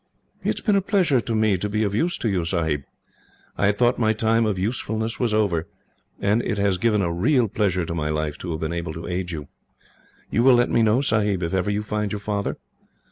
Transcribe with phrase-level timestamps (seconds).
[0.43, 2.85] "It has been a pleasure, to me, to be of use to you, Sahib.
[3.55, 5.67] I had thought my time of usefulness was over,
[6.19, 9.05] and it has given a real pleasure to my life to have been able to
[9.05, 9.47] aid you.
[10.31, 12.57] You will let me know, Sahib, if ever you find your father?"